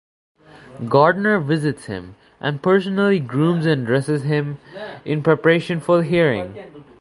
Gardner 0.89 1.37
visits 1.37 1.85
him 1.85 2.15
and 2.39 2.63
personally 2.63 3.19
grooms 3.19 3.67
and 3.67 3.85
dresses 3.85 4.23
him 4.23 4.57
in 5.05 5.21
preparation 5.21 5.79
for 5.79 5.97
the 5.97 6.03
hearing. 6.05 6.55